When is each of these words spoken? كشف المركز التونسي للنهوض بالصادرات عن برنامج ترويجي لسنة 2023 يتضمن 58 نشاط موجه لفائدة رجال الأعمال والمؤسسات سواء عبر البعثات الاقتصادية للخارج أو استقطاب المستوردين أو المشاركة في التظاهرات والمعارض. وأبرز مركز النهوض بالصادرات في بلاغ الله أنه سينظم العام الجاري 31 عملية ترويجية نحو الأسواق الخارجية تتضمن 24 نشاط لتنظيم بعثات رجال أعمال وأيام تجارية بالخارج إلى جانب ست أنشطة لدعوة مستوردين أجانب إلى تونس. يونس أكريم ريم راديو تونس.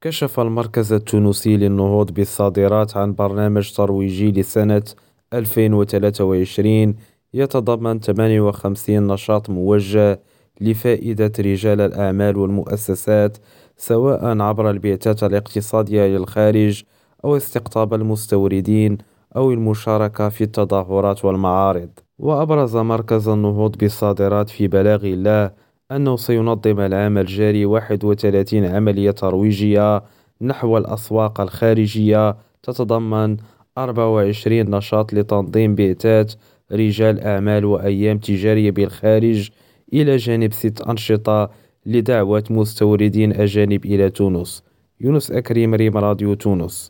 كشف 0.00 0.40
المركز 0.40 0.92
التونسي 0.92 1.56
للنهوض 1.56 2.10
بالصادرات 2.10 2.96
عن 2.96 3.14
برنامج 3.14 3.72
ترويجي 3.72 4.32
لسنة 4.32 4.82
2023 5.32 6.94
يتضمن 7.34 8.00
58 8.00 9.06
نشاط 9.06 9.50
موجه 9.50 10.20
لفائدة 10.60 11.32
رجال 11.38 11.80
الأعمال 11.80 12.36
والمؤسسات 12.36 13.38
سواء 13.76 14.40
عبر 14.40 14.70
البعثات 14.70 15.24
الاقتصادية 15.24 16.06
للخارج 16.06 16.82
أو 17.24 17.36
استقطاب 17.36 17.94
المستوردين 17.94 18.98
أو 19.36 19.52
المشاركة 19.52 20.28
في 20.28 20.44
التظاهرات 20.44 21.24
والمعارض. 21.24 21.90
وأبرز 22.18 22.76
مركز 22.76 23.28
النهوض 23.28 23.76
بالصادرات 23.76 24.50
في 24.50 24.68
بلاغ 24.68 25.04
الله 25.04 25.50
أنه 25.92 26.16
سينظم 26.16 26.80
العام 26.80 27.18
الجاري 27.18 27.66
31 27.66 28.64
عملية 28.64 29.10
ترويجية 29.10 30.02
نحو 30.40 30.78
الأسواق 30.78 31.40
الخارجية 31.40 32.36
تتضمن 32.62 33.36
24 33.78 34.70
نشاط 34.70 35.14
لتنظيم 35.14 35.74
بعثات 35.74 36.32
رجال 36.72 37.20
أعمال 37.20 37.64
وأيام 37.64 38.18
تجارية 38.18 38.70
بالخارج 38.70 39.50
إلى 39.92 40.16
جانب 40.16 40.52
ست 40.52 40.80
أنشطة 40.80 41.50
لدعوة 41.86 42.44
مستوردين 42.50 43.32
أجانب 43.32 43.84
إلى 43.84 44.10
تونس. 44.10 44.62
يونس 45.00 45.30
أكريم 45.30 45.74
ريم 45.74 45.96
راديو 45.96 46.34
تونس. 46.34 46.88